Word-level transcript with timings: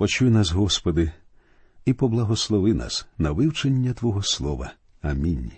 Почуй 0.00 0.30
нас, 0.30 0.50
Господи, 0.50 1.12
і 1.84 1.92
поблагослови 1.92 2.74
нас 2.74 3.06
на 3.18 3.32
вивчення 3.32 3.92
Твого 3.92 4.22
Слова. 4.22 4.72
Амінь. 5.02 5.50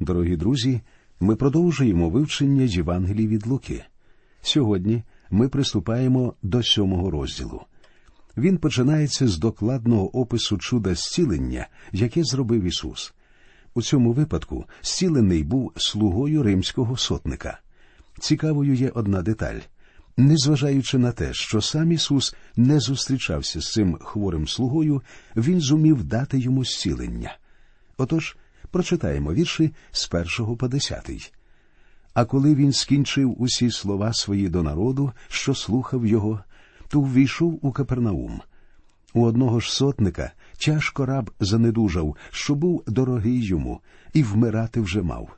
Дорогі 0.00 0.36
друзі, 0.36 0.80
ми 1.20 1.36
продовжуємо 1.36 2.10
вивчення 2.10 2.62
Євангелії 2.62 3.28
від 3.28 3.46
Луки. 3.46 3.84
Сьогодні 4.42 5.02
ми 5.30 5.48
приступаємо 5.48 6.34
до 6.42 6.62
сьомого 6.62 7.10
розділу. 7.10 7.62
Він 8.36 8.58
починається 8.58 9.28
з 9.28 9.38
докладного 9.38 10.18
опису 10.18 10.58
чуда 10.58 10.94
зцілення, 10.94 11.66
яке 11.92 12.24
зробив 12.24 12.62
Ісус. 12.62 13.14
У 13.74 13.82
цьому 13.82 14.12
випадку 14.12 14.64
зцілений 14.82 15.44
був 15.44 15.72
слугою 15.76 16.42
римського 16.42 16.96
сотника. 16.96 17.60
Цікавою 18.20 18.74
є 18.74 18.90
одна 18.94 19.22
деталь. 19.22 19.60
Незважаючи 20.16 20.98
на 20.98 21.12
те, 21.12 21.34
що 21.34 21.60
сам 21.60 21.92
Ісус 21.92 22.34
не 22.56 22.80
зустрічався 22.80 23.60
з 23.60 23.72
цим 23.72 23.98
хворим 24.00 24.48
слугою, 24.48 25.02
Він 25.36 25.60
зумів 25.60 26.04
дати 26.04 26.38
йому 26.38 26.64
зцілення. 26.64 27.36
Отож, 27.96 28.36
прочитаємо 28.70 29.32
вірші 29.32 29.74
з 29.92 30.06
першого 30.06 30.56
по 30.56 30.68
десятий. 30.68 31.32
А 32.14 32.24
коли 32.24 32.54
він 32.54 32.72
скінчив 32.72 33.42
усі 33.42 33.70
слова 33.70 34.12
свої 34.12 34.48
до 34.48 34.62
народу, 34.62 35.12
що 35.28 35.54
слухав 35.54 36.06
його, 36.06 36.40
то 36.88 37.00
ввійшов 37.00 37.58
у 37.62 37.72
Капернаум. 37.72 38.40
У 39.14 39.24
одного 39.24 39.60
ж 39.60 39.72
сотника 39.72 40.32
тяжко 40.58 41.06
раб 41.06 41.30
занедужав, 41.40 42.16
що 42.30 42.54
був 42.54 42.84
дорогий 42.86 43.44
йому, 43.44 43.80
і 44.12 44.22
вмирати 44.22 44.80
вже 44.80 45.02
мав. 45.02 45.36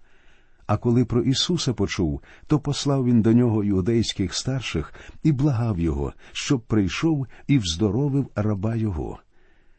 А 0.68 0.76
коли 0.76 1.04
про 1.04 1.22
Ісуса 1.22 1.72
почув, 1.72 2.20
то 2.46 2.58
послав 2.58 3.04
він 3.04 3.22
до 3.22 3.32
нього 3.32 3.64
юдейських 3.64 4.34
старших 4.34 4.94
і 5.22 5.32
благав 5.32 5.78
його, 5.78 6.12
щоб 6.32 6.60
прийшов 6.60 7.26
і 7.46 7.58
вздоровив 7.58 8.26
раба 8.34 8.76
його. 8.76 9.18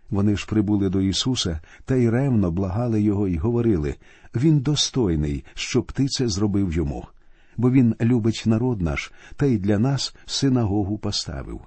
Вони 0.10 0.38
ж 0.38 0.48
прибули 0.48 0.90
до 0.90 1.02
Ісуса 1.02 1.60
та 1.86 1.96
й 1.96 2.10
ревно 2.10 2.52
благали 2.52 3.02
його 3.02 3.28
і 3.28 3.38
говорили 3.38 3.96
Він 4.36 4.60
достойний, 4.60 5.46
щоб 5.54 5.92
ти 5.92 6.08
це 6.08 6.28
зробив 6.28 6.74
йому, 6.74 7.08
бо 7.58 7.72
він 7.72 7.96
любить 8.02 8.44
народ 8.46 8.82
наш 8.82 9.12
та 9.36 9.46
й 9.46 9.58
для 9.58 9.80
нас 9.80 10.16
синагогу 10.26 10.98
поставив. 10.98 11.62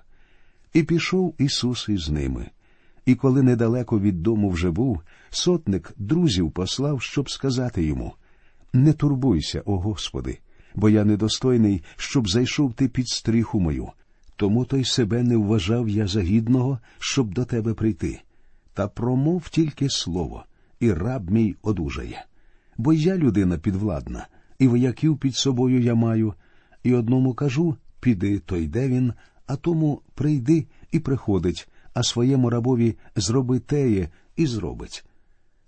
І 0.73 0.83
пішов 0.83 1.35
Ісус 1.39 1.89
із 1.89 2.09
ними. 2.09 2.51
І 3.07 3.15
коли 3.15 3.43
недалеко 3.43 4.01
від 4.01 4.23
дому 4.23 4.51
вже 4.51 4.71
був, 4.71 5.03
сотник 5.31 5.93
друзів 5.97 6.51
послав, 6.51 7.03
щоб 7.03 7.31
сказати 7.31 7.85
йому 7.85 8.13
Не 8.73 8.93
турбуйся, 8.93 9.63
о 9.65 9.79
Господи, 9.79 10.41
бо 10.75 10.89
я 10.89 11.05
недостойний, 11.05 11.83
щоб 11.97 12.29
зайшов 12.29 12.75
ти 12.75 12.89
під 12.89 13.09
стріху 13.09 13.61
мою. 13.61 13.89
Тому 14.37 14.65
то 14.65 14.77
й 14.77 14.85
себе 14.85 15.23
не 15.23 15.37
вважав 15.37 15.89
я 15.89 16.07
за 16.07 16.23
гідного, 16.23 16.79
щоб 16.99 17.35
до 17.35 17.45
тебе 17.45 17.75
прийти. 17.75 18.21
Та 18.75 18.89
промов 18.89 19.49
тільки 19.49 19.89
слово, 19.91 20.45
і 20.81 20.93
раб 20.93 21.31
мій 21.31 21.57
одужає. 21.63 22.25
Бо 22.77 22.93
я 22.93 23.17
людина 23.17 23.59
підвладна, 23.59 24.27
і 24.59 24.69
вояків 24.69 25.19
під 25.19 25.37
собою 25.37 25.81
я 25.81 25.95
маю, 25.95 26.35
і 26.83 26.95
одному 26.95 27.35
кажу 27.35 27.77
піди, 28.01 28.39
то 28.39 28.57
йде 28.57 28.89
він, 28.89 29.13
а 29.47 29.57
тому 29.57 30.03
прийди 30.15 30.67
і 30.93 30.99
приходить, 30.99 31.69
а 31.95 32.03
своєму 32.03 32.51
рабові 32.51 32.97
зроби 33.17 33.59
теє 33.59 34.09
і 34.37 34.47
зробить. 34.47 35.05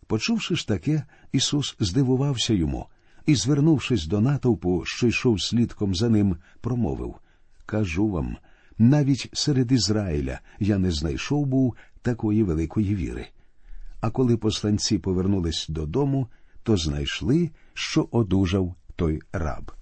Почувши 0.06 0.56
ж 0.56 0.68
таке, 0.68 1.02
Ісус 1.32 1.76
здивувався 1.80 2.54
йому 2.54 2.86
і, 3.26 3.34
звернувшись 3.34 4.06
до 4.06 4.20
натовпу, 4.20 4.82
що 4.84 5.06
йшов 5.06 5.42
слідком 5.42 5.94
за 5.94 6.08
ним, 6.08 6.36
промовив 6.60 7.14
Кажу 7.66 8.08
вам, 8.08 8.36
навіть 8.78 9.30
серед 9.32 9.72
Ізраїля 9.72 10.40
я 10.58 10.78
не 10.78 10.90
знайшов 10.90 11.46
був 11.46 11.74
такої 12.02 12.42
великої 12.42 12.94
віри. 12.94 13.26
А 14.00 14.10
коли 14.10 14.36
посланці 14.36 14.98
повернулись 14.98 15.66
додому, 15.68 16.28
то 16.62 16.76
знайшли, 16.76 17.50
що 17.74 18.08
одужав 18.10 18.74
той 18.96 19.20
раб. 19.32 19.72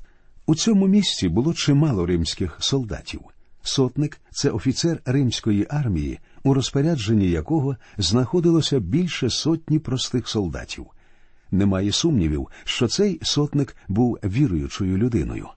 У 0.47 0.55
цьому 0.55 0.87
місці 0.87 1.29
було 1.29 1.55
чимало 1.55 2.07
римських 2.07 2.57
солдатів. 2.61 3.21
Сотник 3.63 4.21
це 4.31 4.51
офіцер 4.51 5.03
римської 5.05 5.67
армії, 5.71 6.19
у 6.43 6.55
розпорядженні 6.55 7.31
якого 7.31 7.77
знаходилося 7.99 8.81
більше 8.81 9.31
сотні 9.31 9.79
простих 9.79 10.29
солдатів. 10.29 10.87
Немає 11.53 11.93
сумнівів, 11.93 12.49
що 12.65 12.89
цей 12.89 13.19
сотник 13.23 13.77
був 13.89 14.19
віруючою 14.25 14.99
людиною. 14.99 15.49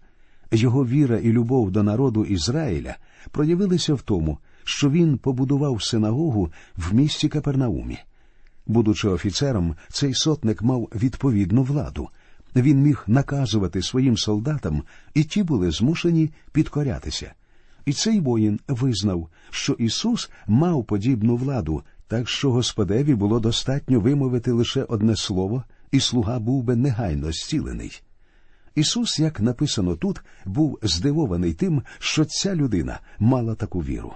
Його 0.51 0.85
віра 0.85 1.17
і 1.17 1.31
любов 1.31 1.71
до 1.71 1.83
народу 1.83 2.25
Ізраїля 2.25 2.95
проявилися 3.31 3.93
в 3.93 4.01
тому, 4.01 4.37
що 4.63 4.89
він 4.89 5.17
побудував 5.17 5.83
синагогу 5.83 6.51
в 6.77 6.93
місті 6.93 7.29
Капернаумі. 7.29 7.97
Будучи 8.67 9.07
офіцером, 9.07 9.75
цей 9.89 10.13
сотник 10.13 10.61
мав 10.61 10.89
відповідну 10.95 11.63
владу. 11.63 12.09
Він 12.55 12.81
міг 12.81 13.03
наказувати 13.07 13.81
своїм 13.81 14.17
солдатам, 14.17 14.83
і 15.13 15.23
ті 15.23 15.43
були 15.43 15.71
змушені 15.71 16.29
підкорятися. 16.51 17.33
І 17.85 17.93
цей 17.93 18.19
воїн 18.19 18.59
визнав, 18.67 19.29
що 19.49 19.73
Ісус 19.73 20.29
мав 20.47 20.85
подібну 20.85 21.35
владу, 21.35 21.83
так 22.07 22.29
що 22.29 22.51
Господеві 22.51 23.15
було 23.15 23.39
достатньо 23.39 23.99
вимовити 23.99 24.51
лише 24.51 24.83
одне 24.83 25.15
слово, 25.15 25.63
і 25.95 25.99
слуга 25.99 26.39
був 26.39 26.63
би 26.63 26.75
негайно 26.75 27.31
зцілений. 27.31 28.01
Ісус, 28.75 29.19
як 29.19 29.39
написано 29.39 29.95
тут, 29.95 30.21
був 30.45 30.79
здивований 30.81 31.53
тим, 31.53 31.83
що 31.99 32.25
ця 32.25 32.55
людина 32.55 32.99
мала 33.19 33.55
таку 33.55 33.79
віру. 33.79 34.13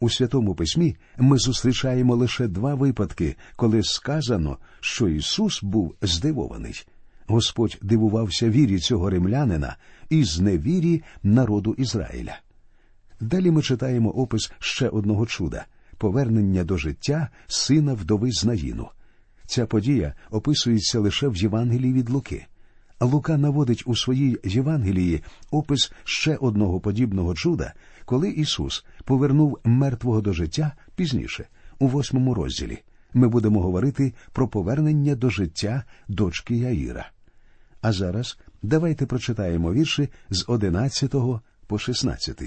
У 0.00 0.10
Святому 0.10 0.54
Письмі 0.54 0.96
ми 1.18 1.38
зустрічаємо 1.38 2.16
лише 2.16 2.48
два 2.48 2.74
випадки, 2.74 3.36
коли 3.56 3.82
сказано, 3.82 4.58
що 4.80 5.08
Ісус 5.08 5.62
був 5.62 5.94
здивований. 6.02 6.86
Господь 7.26 7.78
дивувався 7.82 8.50
вірі 8.50 8.78
цього 8.78 9.10
римлянина 9.10 9.76
і 10.10 10.24
зневірі 10.24 11.02
народу 11.22 11.74
Ізраїля. 11.78 12.38
Далі 13.20 13.50
ми 13.50 13.62
читаємо 13.62 14.10
опис 14.10 14.52
ще 14.58 14.88
одного 14.88 15.26
чуда 15.26 15.66
повернення 15.98 16.64
до 16.64 16.76
життя 16.76 17.28
сина 17.46 17.94
вдови 17.94 18.32
з 18.32 18.44
Наїну. 18.44 18.88
Ця 19.50 19.66
подія 19.66 20.14
описується 20.30 21.00
лише 21.00 21.28
в 21.28 21.36
Євангелії 21.36 21.92
від 21.92 22.10
Луки. 22.10 22.46
Лука 23.00 23.36
наводить 23.36 23.82
у 23.86 23.96
своїй 23.96 24.38
Євангелії 24.44 25.22
опис 25.50 25.92
ще 26.04 26.36
одного 26.36 26.80
подібного 26.80 27.34
чуда, 27.34 27.72
коли 28.04 28.30
Ісус 28.30 28.84
повернув 29.04 29.58
мертвого 29.64 30.20
до 30.20 30.32
життя 30.32 30.72
пізніше, 30.96 31.48
у 31.78 31.88
восьмому 31.88 32.34
розділі. 32.34 32.78
Ми 33.14 33.28
будемо 33.28 33.62
говорити 33.62 34.14
про 34.32 34.48
повернення 34.48 35.14
до 35.14 35.30
життя 35.30 35.84
дочки 36.08 36.56
Яїра. 36.56 37.10
А 37.80 37.92
зараз 37.92 38.38
давайте 38.62 39.06
прочитаємо 39.06 39.72
вірші 39.72 40.08
з 40.30 40.44
11 40.48 41.14
по 41.66 41.78
16. 41.78 42.42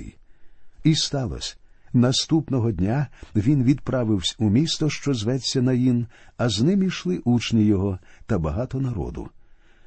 І 0.84 0.96
сталося. 0.96 1.56
Наступного 1.94 2.72
дня 2.72 3.08
він 3.36 3.64
відправився 3.64 4.36
у 4.40 4.50
місто, 4.50 4.90
що 4.90 5.14
зветься 5.14 5.62
Наїн, 5.62 6.08
а 6.38 6.50
з 6.50 6.62
ним 6.62 6.84
ішли 6.84 7.22
учні 7.26 7.64
його 7.64 8.00
та 8.26 8.40
багато 8.40 8.82
народу. 8.82 9.30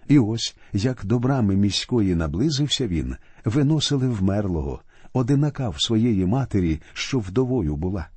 І 0.08 0.18
ось, 0.18 0.56
як 0.72 1.04
до 1.04 1.18
брами 1.18 1.56
міської 1.56 2.14
наблизився 2.14 2.86
він, 2.86 3.16
виносили 3.44 4.08
вмерлого, 4.08 4.80
одинака 5.12 5.68
в 5.68 5.82
своєї 5.82 6.26
матері, 6.26 6.80
що 6.92 7.18
вдовою 7.18 7.76
була, 7.76 8.08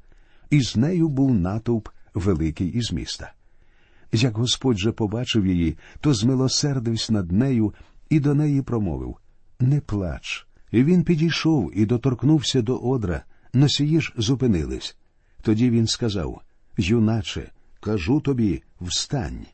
і 0.50 0.62
з 0.62 0.76
нею 0.76 1.10
був 1.10 1.34
натовп 1.34 1.90
великий 2.14 2.68
із 2.68 2.92
міста. 2.92 3.34
Як 4.12 4.38
Господь 4.38 4.80
же 4.80 4.92
побачив 4.92 5.46
її, 5.46 5.78
то 6.02 6.14
змилосердився 6.14 7.14
над 7.14 7.32
нею 7.32 7.74
і 8.10 8.20
до 8.20 8.34
неї 8.34 8.62
промовив 8.62 9.18
Не 9.60 9.82
плач. 9.82 10.48
І 10.72 10.84
він 10.84 11.04
підійшов 11.04 11.72
і 11.76 11.86
доторкнувся 11.86 12.62
до 12.62 12.78
одра, 12.78 13.24
носії 13.54 14.02
ж 14.02 14.14
зупинились. 14.18 14.98
Тоді 15.42 15.70
він 15.70 15.88
сказав 15.88 16.42
Юначе, 16.78 17.52
кажу 17.80 18.20
тобі, 18.20 18.64
встань. 18.82 19.46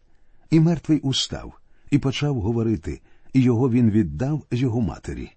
І 0.50 0.60
мертвий 0.60 1.00
устав, 1.00 1.54
і 1.92 1.98
почав 1.98 2.42
говорити, 2.42 3.02
і 3.34 3.42
його 3.42 3.70
він 3.70 3.92
віддав 3.92 4.44
його 4.52 4.82
матері. 4.82 5.32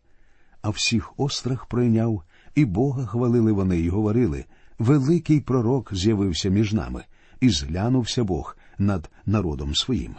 А 0.63 0.71
всіх 0.71 1.21
острах 1.21 1.67
пройняв, 1.67 2.23
і 2.55 2.65
Бога 2.65 3.07
хвалили 3.07 3.53
вони 3.53 3.79
й 3.79 3.89
говорили 3.89 4.45
Великий 4.79 5.41
пророк 5.41 5.95
з'явився 5.95 6.49
між 6.49 6.73
нами, 6.73 7.05
і 7.41 7.51
зглянувся 7.51 8.25
Бог 8.25 8.57
над 8.79 9.11
народом 9.27 9.75
своїм. 9.75 10.15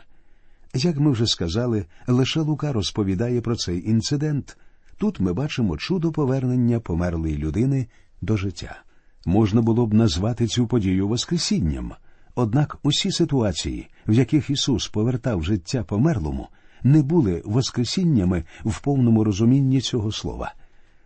Як 0.73 0.97
ми 0.97 1.11
вже 1.11 1.27
сказали, 1.27 1.85
лише 2.07 2.39
Лука 2.39 2.73
розповідає 2.73 3.41
про 3.41 3.55
цей 3.55 3.89
інцидент. 3.89 4.57
Тут 4.97 5.19
ми 5.19 5.33
бачимо 5.33 5.77
чудо 5.77 6.11
повернення 6.11 6.79
померлої 6.79 7.37
людини 7.37 7.87
до 8.21 8.37
життя. 8.37 8.81
Можна 9.25 9.61
було 9.61 9.85
б 9.87 9.93
назвати 9.93 10.47
цю 10.47 10.67
подію 10.67 11.07
Воскресінням, 11.07 11.93
однак 12.35 12.77
усі 12.83 13.11
ситуації, 13.11 13.87
в 14.07 14.13
яких 14.13 14.49
Ісус 14.49 14.87
повертав 14.87 15.43
життя 15.43 15.83
померлому, 15.83 16.47
не 16.83 17.03
були 17.03 17.41
Воскресіннями 17.45 18.43
в 18.65 18.81
повному 18.81 19.23
розумінні 19.23 19.81
цього 19.81 20.11
слова. 20.11 20.53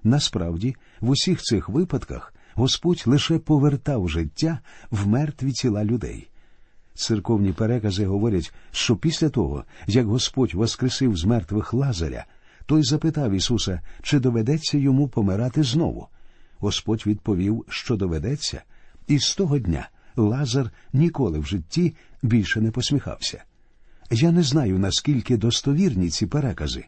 Насправді, 0.04 0.76
в 1.02 1.10
усіх 1.10 1.42
цих 1.42 1.70
випадках 1.70 2.34
Господь 2.56 3.04
лише 3.06 3.40
повертав 3.40 4.10
життя 4.10 4.60
в 4.92 5.08
мертві 5.08 5.52
тіла 5.52 5.84
людей. 5.84 6.30
Церковні 6.96 7.54
перекази 7.54 8.06
говорять, 8.06 8.54
що 8.72 8.96
після 8.96 9.30
того, 9.30 9.64
як 9.88 10.06
Господь 10.06 10.54
воскресив 10.54 11.18
з 11.18 11.26
мертвих 11.26 11.74
Лазаря, 11.74 12.26
той 12.66 12.84
запитав 12.84 13.32
Ісуса, 13.32 13.82
чи 14.02 14.20
доведеться 14.20 14.78
йому 14.78 15.08
помирати 15.08 15.64
знову. 15.64 16.08
Господь 16.64 17.04
відповів, 17.06 17.66
що 17.70 17.96
доведеться, 17.96 18.64
і 19.08 19.20
з 19.20 19.36
того 19.36 19.60
дня 19.60 19.90
Лазар 20.16 20.72
ніколи 20.94 21.40
в 21.40 21.46
житті 21.46 21.94
більше 22.22 22.62
не 22.62 22.72
посміхався. 22.72 23.44
Я 24.12 24.32
не 24.32 24.44
знаю, 24.44 24.80
наскільки 24.80 25.38
достовірні 25.38 26.10
ці 26.10 26.26
перекази, 26.26 26.86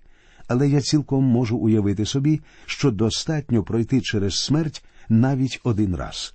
але 0.48 0.69
я 0.69 0.81
цілком 0.81 1.24
можу 1.24 1.57
уявити 1.57 2.06
собі, 2.06 2.42
що 2.66 2.92
достатньо 2.92 3.63
пройти 3.63 4.01
через 4.01 4.36
смерть 4.36 4.83
навіть 5.10 5.60
один 5.63 5.95
раз. 5.95 6.33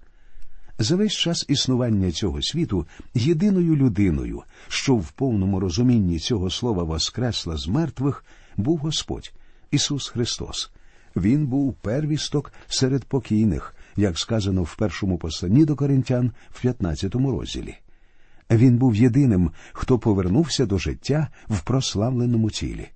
За 0.79 0.97
весь 0.97 1.13
час 1.13 1.47
існування 1.49 2.13
цього 2.13 2.43
світу 2.43 2.87
єдиною 3.15 3.77
людиною, 3.77 4.43
що 4.69 4.95
в 4.95 5.13
повному 5.13 5.61
розумінні 5.61 6.19
цього 6.19 6.51
слова 6.51 6.83
воскресла 6.83 7.57
з 7.57 7.69
мертвих, 7.69 8.25
був 8.57 8.79
Господь 8.79 9.33
Ісус 9.71 10.09
Христос. 10.09 10.71
Він 11.17 11.47
був 11.47 11.75
первісток 11.75 12.53
серед 12.69 13.05
покійних, 13.05 13.75
як 13.97 14.19
сказано 14.19 14.63
в 14.63 14.77
першому 14.77 15.19
посланні 15.19 15.65
до 15.65 15.77
коринтян 15.77 16.33
в 16.51 16.61
15 16.61 17.15
розділі. 17.15 17.77
Він 18.51 18.79
був 18.79 18.97
єдиним, 18.97 19.51
хто 19.73 19.99
повернувся 19.99 20.67
до 20.67 20.79
життя 20.79 21.29
в 21.49 21.61
прославленому 21.61 22.51
тілі. 22.51 22.89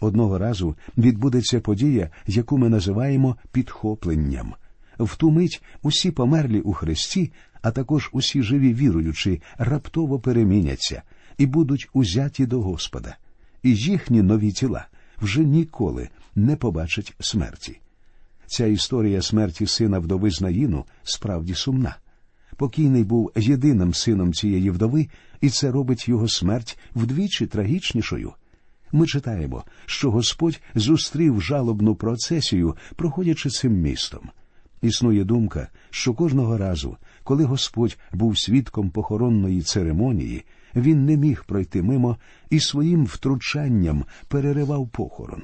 Одного 0.00 0.38
разу 0.38 0.76
відбудеться 0.98 1.60
подія, 1.60 2.10
яку 2.26 2.58
ми 2.58 2.68
називаємо 2.68 3.36
підхопленням. 3.52 4.54
В 4.98 5.16
ту 5.16 5.30
мить 5.30 5.62
усі 5.82 6.10
померлі 6.10 6.60
у 6.60 6.72
Христі, 6.72 7.32
а 7.62 7.70
також 7.70 8.10
усі 8.12 8.42
живі 8.42 8.74
віруючі, 8.74 9.42
раптово 9.58 10.20
переміняться 10.20 11.02
і 11.38 11.46
будуть 11.46 11.88
узяті 11.92 12.46
до 12.46 12.60
Господа, 12.60 13.16
і 13.62 13.74
їхні 13.74 14.22
нові 14.22 14.52
тіла 14.52 14.86
вже 15.22 15.40
ніколи 15.40 16.08
не 16.36 16.56
побачать 16.56 17.14
смерті. 17.20 17.80
Ця 18.46 18.66
історія 18.66 19.22
смерті 19.22 19.66
сина 19.66 19.98
вдови 19.98 20.30
з 20.30 20.42
справді 21.02 21.54
сумна. 21.54 21.96
Покійний 22.56 23.04
був 23.04 23.32
єдиним 23.36 23.94
сином 23.94 24.32
цієї 24.32 24.70
вдови, 24.70 25.08
і 25.40 25.50
це 25.50 25.70
робить 25.70 26.08
його 26.08 26.28
смерть 26.28 26.78
вдвічі 26.94 27.46
трагічнішою. 27.46 28.32
Ми 28.92 29.06
читаємо, 29.06 29.64
що 29.86 30.10
Господь 30.10 30.60
зустрів 30.74 31.40
жалобну 31.40 31.94
процесію, 31.94 32.76
проходячи 32.96 33.48
цим 33.48 33.72
містом. 33.72 34.30
Існує 34.82 35.24
думка, 35.24 35.68
що 35.90 36.14
кожного 36.14 36.58
разу, 36.58 36.96
коли 37.24 37.44
Господь 37.44 37.98
був 38.12 38.38
свідком 38.38 38.90
похоронної 38.90 39.62
церемонії, 39.62 40.44
він 40.76 41.04
не 41.04 41.16
міг 41.16 41.44
пройти 41.44 41.82
мимо 41.82 42.16
і 42.50 42.60
своїм 42.60 43.04
втручанням 43.04 44.04
переривав 44.28 44.88
похорон. 44.88 45.42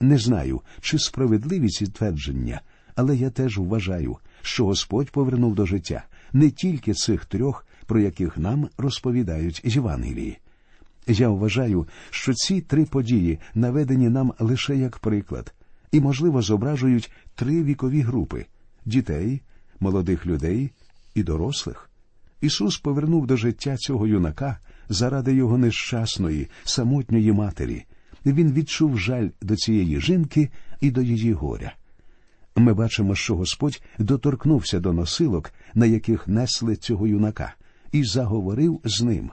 Не 0.00 0.18
знаю, 0.18 0.60
чи 0.80 0.98
справедливі 0.98 1.68
ці 1.68 1.86
твердження, 1.86 2.60
але 2.94 3.16
я 3.16 3.30
теж 3.30 3.58
вважаю, 3.58 4.16
що 4.42 4.64
Господь 4.64 5.10
повернув 5.10 5.54
до 5.54 5.66
життя 5.66 6.04
не 6.32 6.50
тільки 6.50 6.94
цих 6.94 7.24
трьох, 7.24 7.66
про 7.86 8.00
яких 8.00 8.38
нам 8.38 8.68
розповідають 8.78 9.62
Євангелії. 9.64 10.38
Я 11.06 11.28
вважаю, 11.28 11.86
що 12.10 12.34
ці 12.34 12.60
три 12.60 12.84
події 12.84 13.38
наведені 13.54 14.08
нам 14.08 14.32
лише 14.38 14.76
як 14.76 14.98
приклад, 14.98 15.54
і, 15.92 16.00
можливо, 16.00 16.42
зображують 16.42 17.10
три 17.34 17.62
вікові 17.62 18.00
групи 18.00 18.46
дітей, 18.84 19.40
молодих 19.80 20.26
людей 20.26 20.70
і 21.14 21.22
дорослих. 21.22 21.90
Ісус 22.40 22.78
повернув 22.78 23.26
до 23.26 23.36
життя 23.36 23.76
цього 23.76 24.06
юнака 24.06 24.58
заради 24.88 25.34
його 25.34 25.58
нещасної, 25.58 26.48
самотньої 26.64 27.32
матері. 27.32 27.84
Він 28.32 28.52
відчув 28.52 28.98
жаль 28.98 29.28
до 29.42 29.56
цієї 29.56 30.00
жінки 30.00 30.50
і 30.80 30.90
до 30.90 31.02
її 31.02 31.32
горя. 31.32 31.72
Ми 32.56 32.74
бачимо, 32.74 33.14
що 33.14 33.36
Господь 33.36 33.82
доторкнувся 33.98 34.80
до 34.80 34.92
носилок, 34.92 35.52
на 35.74 35.86
яких 35.86 36.28
несли 36.28 36.76
цього 36.76 37.06
юнака, 37.06 37.54
і 37.92 38.04
заговорив 38.04 38.80
з 38.84 39.02
ним. 39.02 39.30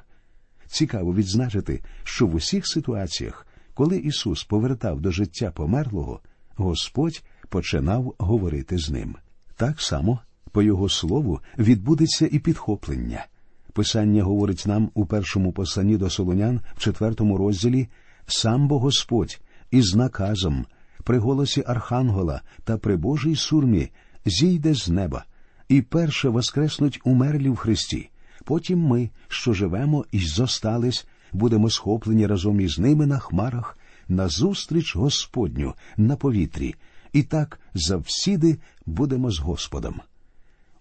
Цікаво 0.68 1.14
відзначити, 1.14 1.82
що 2.04 2.28
в 2.28 2.36
усіх 2.36 2.68
ситуаціях, 2.68 3.48
коли 3.74 3.98
Ісус 3.98 4.44
повертав 4.44 5.02
до 5.02 5.12
життя 5.12 5.52
померлого, 5.52 6.20
Господь 6.56 7.24
починав 7.50 8.16
говорити 8.18 8.78
з 8.78 8.90
ним. 8.90 9.16
Так 9.56 9.82
само, 9.82 10.20
по 10.52 10.62
Його 10.62 10.90
слову, 10.90 11.40
відбудеться 11.58 12.30
і 12.32 12.40
підхоплення. 12.40 13.26
Писання 13.74 14.24
говорить 14.24 14.64
нам 14.66 14.92
у 14.94 15.06
першому 15.06 15.52
посланні 15.52 15.98
до 15.98 16.10
Солонян 16.10 16.62
в 16.76 16.80
четвертому 16.80 17.38
розділі 17.38 17.88
сам 18.28 18.68
бо 18.68 18.80
Господь 18.80 19.42
із 19.72 19.96
наказом 19.96 20.66
при 21.04 21.20
голосі 21.20 21.64
Архангела 21.68 22.42
та 22.64 22.78
при 22.78 22.98
Божій 22.98 23.36
сурмі 23.36 23.90
зійде 24.26 24.74
з 24.74 24.90
неба, 24.90 25.26
і 25.70 25.82
перше 25.82 26.30
воскреснуть 26.30 27.02
умерлі 27.04 27.50
в 27.50 27.56
Христі. 27.56 28.10
Потім 28.44 28.80
ми, 28.80 29.10
що 29.28 29.54
живемо 29.54 30.06
і 30.12 30.20
зостались, 30.20 31.08
будемо 31.34 31.70
схоплені 31.70 32.28
разом 32.28 32.60
із 32.60 32.80
ними 32.80 33.06
на 33.06 33.20
хмарах, 33.20 33.78
назустріч 34.08 34.96
Господню 34.96 35.74
на 35.98 36.16
повітрі, 36.16 36.76
і 37.14 37.24
так 37.24 37.60
завсіди 37.74 38.58
будемо 38.86 39.32
з 39.32 39.40
Господом. 39.40 40.02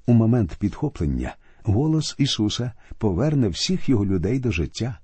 У 0.06 0.12
момент 0.12 0.56
підхоплення 0.58 1.34
голос 1.62 2.14
Ісуса 2.18 2.72
поверне 2.98 3.48
всіх 3.48 3.88
його 3.88 4.06
людей 4.06 4.38
до 4.38 4.50
життя. 4.50 4.98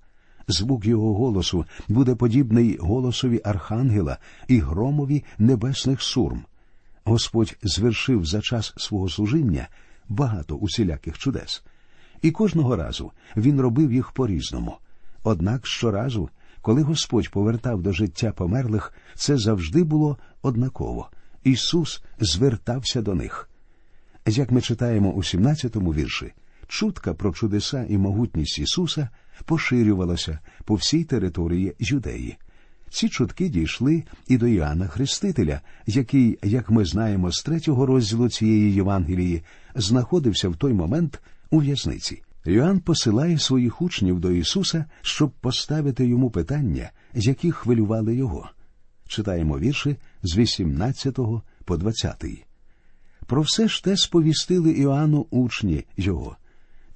Звук 0.49 0.87
його 0.87 1.15
голосу 1.15 1.65
буде 1.89 2.15
подібний 2.15 2.77
голосові 2.77 3.41
архангела 3.45 4.19
і 4.49 4.59
громові 4.59 5.25
небесних 5.39 6.03
сурм. 6.03 6.45
Господь 7.05 7.57
звершив 7.63 8.27
за 8.27 8.41
час 8.41 8.75
свого 8.77 9.09
служіння 9.09 9.69
багато 10.09 10.57
усіляких 10.57 11.19
чудес, 11.19 11.63
і 12.23 12.31
кожного 12.31 12.77
разу 12.77 13.13
він 13.37 13.61
робив 13.61 13.93
їх 13.93 14.13
по 14.13 14.27
різному. 14.27 14.77
Однак 15.25 15.67
щоразу, 15.67 16.29
коли 16.63 16.83
Господь 16.83 17.31
повертав 17.31 17.83
до 17.83 17.93
життя 17.93 18.33
померлих, 18.33 18.93
це 19.15 19.37
завжди 19.37 19.85
було 19.85 20.19
однаково. 20.43 21.11
Ісус 21.45 22.03
звертався 22.21 23.03
до 23.03 23.15
них. 23.15 23.51
Як 24.27 24.51
ми 24.51 24.61
читаємо 24.61 25.11
у 25.11 25.19
17-му 25.19 25.95
вірші, 25.95 26.33
чутка 26.67 27.15
про 27.15 27.33
чудеса 27.33 27.87
і 27.89 27.99
могутність 27.99 28.59
Ісуса 28.59 29.09
поширювалася 29.45 30.39
по 30.65 30.75
всій 30.75 31.05
території 31.05 31.75
Юдеї. 31.79 32.37
Ці 32.91 33.09
чутки 33.09 33.49
дійшли 33.49 34.05
і 34.29 34.39
до 34.39 34.47
Іоанна 34.47 34.87
Хрестителя, 34.87 35.61
який, 35.87 36.39
як 36.43 36.71
ми 36.71 36.85
знаємо 36.85 37.33
з 37.33 37.43
третього 37.43 37.87
розділу 37.87 38.29
цієї 38.29 38.75
Євангелії, 38.75 39.43
знаходився 39.75 40.49
в 40.49 40.57
той 40.57 40.73
момент 40.73 41.21
у 41.51 41.59
в'язниці. 41.59 42.23
Йоанн 42.45 42.81
посилає 42.81 43.39
своїх 43.39 43.83
учнів 43.83 44.21
до 44.21 44.31
Ісуса, 44.31 44.85
щоб 45.03 45.31
поставити 45.31 46.07
йому 46.07 46.31
питання, 46.31 46.91
які 47.15 47.53
хвилювали 47.53 48.15
його. 48.15 48.51
Читаємо 49.09 49.59
вірші 49.59 49.97
з 50.23 50.37
18 50.37 51.19
по 51.65 51.77
20. 51.77 52.25
Про 53.27 53.43
все 53.43 53.69
ж 53.69 53.85
те 53.85 53.97
сповістили 53.97 54.71
Іоанну 54.71 55.27
учні 55.31 55.85
його. 55.97 56.37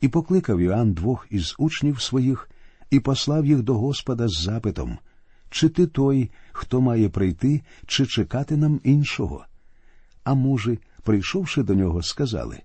І 0.03 0.09
покликав 0.09 0.59
Іоанн 0.59 0.93
двох 0.93 1.27
із 1.31 1.55
учнів 1.59 2.01
своїх 2.01 2.51
і 2.91 3.01
послав 3.01 3.47
їх 3.47 3.63
до 3.63 3.75
Господа 3.75 4.29
з 4.29 4.43
запитом 4.43 4.99
чи 5.53 5.69
ти 5.69 5.87
той, 5.87 6.31
хто 6.53 6.81
має 6.81 7.09
прийти, 7.09 7.63
чи 7.87 8.07
чекати 8.07 8.57
нам 8.57 8.81
іншого? 8.85 9.45
А 10.25 10.35
мужи, 10.35 10.79
прийшовши 11.03 11.63
до 11.63 11.75
нього, 11.75 12.03
сказали 12.03 12.59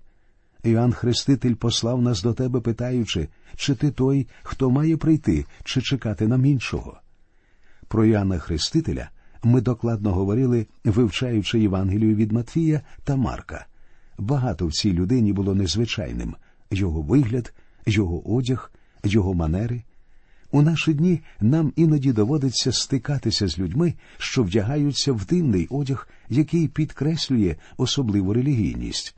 Іоанн 0.62 0.92
Хреститель 0.92 1.54
послав 1.54 2.02
нас 2.02 2.22
до 2.22 2.34
тебе, 2.34 2.60
питаючи, 2.60 3.28
чи 3.56 3.74
ти 3.74 3.90
той, 3.90 4.26
хто 4.42 4.70
має 4.70 4.96
прийти, 4.96 5.44
чи 5.64 5.82
чекати 5.82 6.26
нам 6.28 6.44
іншого. 6.44 7.00
Про 7.88 8.04
Іоанна 8.04 8.38
Хрестителя 8.38 9.10
ми 9.42 9.60
докладно 9.60 10.12
говорили, 10.12 10.66
вивчаючи 10.84 11.60
Євангелію 11.60 12.14
від 12.14 12.32
Матфія 12.32 12.80
та 13.04 13.16
Марка. 13.16 13.66
Багато 14.18 14.66
в 14.66 14.72
цій 14.72 14.92
людині 14.92 15.32
було 15.32 15.54
незвичайним 15.54 16.34
його 16.70 17.02
вигляд, 17.02 17.54
його 17.86 18.36
одяг, 18.36 18.72
його 19.04 19.34
манери. 19.34 19.82
У 20.50 20.62
наші 20.62 20.94
дні 20.94 21.20
нам 21.40 21.72
іноді 21.76 22.12
доводиться 22.12 22.72
стикатися 22.72 23.48
з 23.48 23.58
людьми, 23.58 23.94
що 24.18 24.42
вдягаються 24.42 25.12
в 25.12 25.26
дивний 25.26 25.66
одяг, 25.70 26.08
який 26.28 26.68
підкреслює 26.68 27.56
особливу 27.76 28.32
релігійність. 28.32 29.14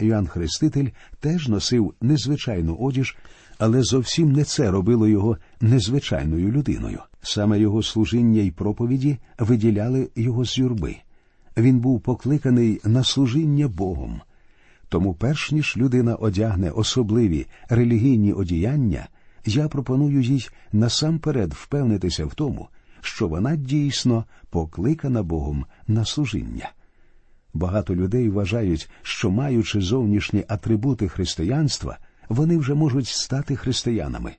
Йоанн 0.00 0.26
Хреститель 0.26 0.88
теж 1.20 1.48
носив 1.48 1.94
незвичайну 2.00 2.74
одіж, 2.74 3.16
але 3.58 3.82
зовсім 3.82 4.32
не 4.32 4.44
це 4.44 4.70
робило 4.70 5.08
його 5.08 5.36
незвичайною 5.60 6.52
людиною. 6.52 7.00
Саме 7.22 7.60
його 7.60 7.82
служіння 7.82 8.42
й 8.42 8.50
проповіді 8.50 9.18
виділяли 9.38 10.08
його 10.16 10.44
з 10.44 10.58
юрби. 10.58 10.96
Він 11.56 11.78
був 11.78 12.00
покликаний 12.00 12.80
на 12.84 13.04
служіння 13.04 13.68
Богом. 13.68 14.20
Тому, 14.90 15.14
перш 15.14 15.52
ніж 15.52 15.76
людина 15.76 16.14
одягне 16.14 16.70
особливі 16.70 17.46
релігійні 17.68 18.32
одіяння, 18.32 19.08
я 19.46 19.68
пропоную 19.68 20.20
їй 20.20 20.48
насамперед 20.72 21.52
впевнитися 21.52 22.26
в 22.26 22.34
тому, 22.34 22.68
що 23.00 23.28
вона 23.28 23.56
дійсно 23.56 24.24
покликана 24.50 25.22
Богом 25.22 25.64
на 25.88 26.04
служіння. 26.04 26.70
Багато 27.54 27.94
людей 27.94 28.28
вважають, 28.28 28.90
що 29.02 29.30
маючи 29.30 29.80
зовнішні 29.80 30.44
атрибути 30.48 31.08
християнства, 31.08 31.98
вони 32.28 32.56
вже 32.56 32.74
можуть 32.74 33.06
стати 33.06 33.56
християнами. 33.56 34.32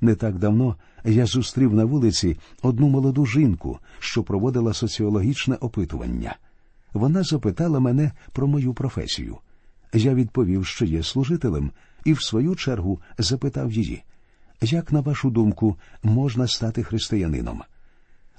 Не 0.00 0.14
так 0.14 0.38
давно 0.38 0.76
я 1.04 1.26
зустрів 1.26 1.74
на 1.74 1.84
вулиці 1.84 2.36
одну 2.62 2.88
молоду 2.88 3.26
жінку, 3.26 3.78
що 3.98 4.22
проводила 4.22 4.74
соціологічне 4.74 5.54
опитування. 5.54 6.36
Вона 6.92 7.22
запитала 7.22 7.80
мене 7.80 8.12
про 8.32 8.46
мою 8.46 8.74
професію. 8.74 9.38
Я 9.92 10.14
відповів, 10.14 10.66
що 10.66 10.84
є 10.84 11.02
служителем, 11.02 11.70
і 12.04 12.12
в 12.12 12.22
свою 12.22 12.56
чергу 12.56 13.00
запитав 13.18 13.72
її, 13.72 14.02
як, 14.62 14.92
на 14.92 15.00
вашу 15.00 15.30
думку, 15.30 15.76
можна 16.02 16.46
стати 16.46 16.82
християнином? 16.82 17.62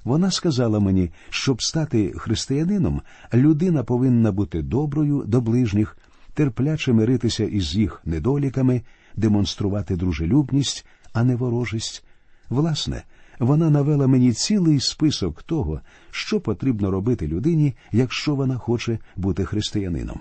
Вона 0.04 0.30
сказала 0.30 0.80
мені, 0.80 1.10
щоб 1.30 1.62
стати 1.62 2.12
християнином, 2.16 3.02
людина 3.34 3.84
повинна 3.84 4.32
бути 4.32 4.62
доброю 4.62 5.24
до 5.26 5.40
ближніх, 5.40 5.96
терпляче 6.34 6.92
миритися 6.92 7.44
із 7.44 7.74
їх 7.74 8.02
недоліками, 8.04 8.82
демонструвати 9.16 9.96
дружелюбність, 9.96 10.86
а 11.12 11.24
не 11.24 11.36
ворожість. 11.36 12.04
Власне, 12.48 13.02
вона 13.38 13.70
навела 13.70 14.06
мені 14.06 14.32
цілий 14.32 14.80
список 14.80 15.42
того, 15.42 15.80
що 16.10 16.40
потрібно 16.40 16.90
робити 16.90 17.26
людині, 17.26 17.74
якщо 17.92 18.34
вона 18.34 18.58
хоче 18.58 18.98
бути 19.16 19.44
християнином. 19.44 20.20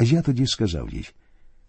Я 0.00 0.22
тоді 0.22 0.46
сказав 0.46 0.90
їй: 0.90 1.10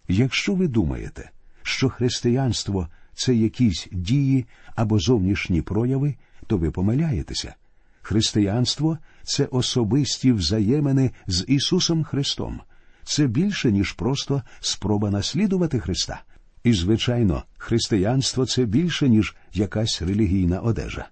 якщо 0.08 0.56
ви 0.56 0.68
думаєте, 0.68 1.30
що 1.64 1.90
християнство 1.90 2.88
це 3.14 3.36
якісь 3.36 3.88
дії 3.92 4.46
або 4.76 5.00
зовнішні 5.00 5.62
прояви, 5.62 6.16
то 6.48 6.58
ви 6.58 6.72
помиляєтеся. 6.72 7.56
Християнство 8.02 8.98
це 9.24 9.46
особисті 9.46 10.32
взаємини 10.32 11.12
з 11.28 11.46
Ісусом 11.48 12.04
Христом. 12.04 12.62
Це 13.04 13.28
більше, 13.28 13.72
ніж 13.72 13.92
просто 13.92 14.42
спроба 14.60 15.12
наслідувати 15.12 15.80
Христа. 15.80 16.22
І, 16.64 16.74
звичайно, 16.74 17.44
християнство 17.58 18.46
це 18.46 18.66
більше, 18.66 19.10
ніж 19.10 19.36
якась 19.54 20.02
релігійна 20.02 20.60
одежа. 20.60 21.08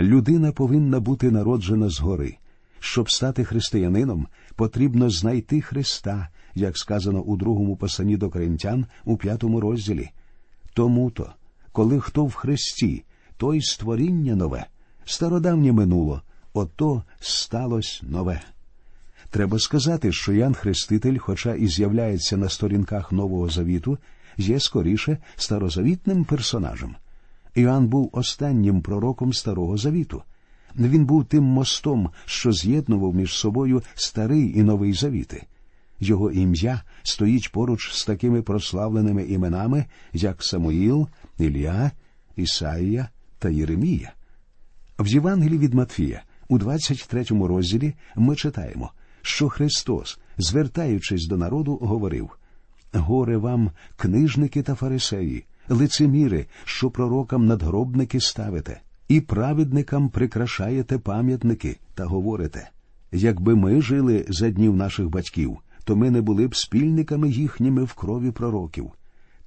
Людина 0.00 0.52
повинна 0.52 1.00
бути 1.00 1.30
народжена 1.30 1.88
згори. 1.88 2.36
Щоб 2.80 3.10
стати 3.10 3.44
християнином, 3.44 4.26
потрібно 4.56 5.10
знайти 5.10 5.60
Христа, 5.60 6.28
як 6.54 6.78
сказано 6.78 7.20
у 7.20 7.36
другому 7.36 7.76
посланні 7.76 8.16
до 8.16 8.30
Коринтян 8.30 8.86
у 9.04 9.16
п'ятому 9.16 9.60
розділі. 9.60 10.10
Тому 10.74 11.10
то, 11.10 11.32
коли 11.72 12.00
хто 12.00 12.24
в 12.24 12.34
Христі, 12.34 13.04
той 13.36 13.62
створіння 13.62 14.36
нове, 14.36 14.66
стародавнє 15.04 15.72
минуло, 15.72 16.22
ото 16.52 17.02
сталося 17.20 18.06
нове. 18.06 18.40
Треба 19.30 19.58
сказати, 19.58 20.12
що 20.12 20.32
Ян 20.32 20.54
Хреститель, 20.54 21.18
хоча 21.18 21.54
і 21.54 21.66
з'являється 21.66 22.36
на 22.36 22.48
сторінках 22.48 23.12
Нового 23.12 23.48
Завіту, 23.48 23.98
є 24.36 24.60
скоріше 24.60 25.18
старозавітним 25.36 26.24
персонажем. 26.24 26.96
Іоанн 27.54 27.86
був 27.86 28.10
останнім 28.12 28.82
пророком 28.82 29.32
Старого 29.32 29.76
Завіту. 29.76 30.22
Він 30.76 31.06
був 31.06 31.24
тим 31.24 31.44
мостом, 31.44 32.10
що 32.24 32.52
з'єднував 32.52 33.14
між 33.14 33.32
собою 33.32 33.82
старий 33.94 34.58
і 34.58 34.62
новий 34.62 34.92
завіти. 34.92 35.46
Його 36.00 36.30
ім'я 36.30 36.82
стоїть 37.02 37.52
поруч 37.52 37.92
з 37.92 38.04
такими 38.04 38.42
прославленими 38.42 39.24
іменами, 39.24 39.84
як 40.12 40.44
Самуїл, 40.44 41.08
Ілля, 41.38 41.90
Ісаїя 42.36 43.08
та 43.38 43.48
Єремія. 43.48 44.12
В 44.98 45.06
Євангелії 45.06 45.58
від 45.58 45.74
Матфія, 45.74 46.22
у 46.48 46.58
23 46.58 47.24
розділі, 47.30 47.94
ми 48.16 48.36
читаємо, 48.36 48.92
що 49.22 49.48
Христос, 49.48 50.18
звертаючись 50.38 51.26
до 51.26 51.36
народу, 51.36 51.76
говорив 51.76 52.30
Горе 52.92 53.36
вам, 53.36 53.70
книжники 53.96 54.62
та 54.62 54.74
фарисеї, 54.74 55.44
лицеміри, 55.68 56.46
що 56.64 56.90
пророкам 56.90 57.46
надгробники 57.46 58.20
ставите, 58.20 58.80
і 59.08 59.20
праведникам 59.20 60.08
прикрашаєте 60.08 60.98
пам'ятники 60.98 61.76
та 61.94 62.04
говорите 62.04 62.70
якби 63.14 63.54
ми 63.54 63.82
жили 63.82 64.24
за 64.28 64.50
днів 64.50 64.76
наших 64.76 65.08
батьків, 65.08 65.58
то 65.84 65.96
ми 65.96 66.10
не 66.10 66.20
були 66.20 66.48
б 66.48 66.56
спільниками 66.56 67.30
їхніми 67.30 67.84
в 67.84 67.92
крові 67.92 68.30
пророків. 68.30 68.90